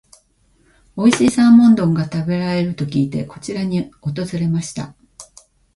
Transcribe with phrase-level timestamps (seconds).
[0.95, 4.95] おいしいサーモン丼が食べれると聞いて、こちらに訪れました。